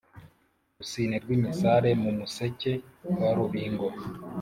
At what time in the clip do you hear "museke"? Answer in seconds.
2.17-2.73